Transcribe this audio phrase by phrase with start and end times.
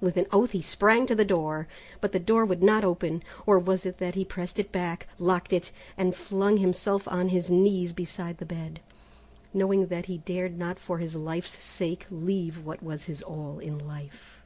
[0.00, 1.68] With an oath he sprang to the door,
[2.00, 5.52] but the door would not open, or was it that he pressed it back, locked
[5.52, 8.80] it, and flung himself on his knees beside the bed,
[9.52, 13.78] knowing that he dared not for his life's sake leave what was his all in
[13.78, 14.40] life.